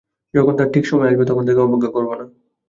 [0.33, 2.25] যখন তার ঠিক সময় আসবে তখন তাকে অবজ্ঞা করব না।